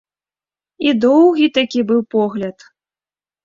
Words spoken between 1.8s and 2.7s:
быў погляд.